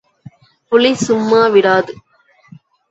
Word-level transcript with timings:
புலி 0.71 0.91
சும்மா 1.05 1.47
விடாது. 1.47 1.93